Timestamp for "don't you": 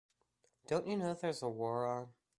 0.65-0.97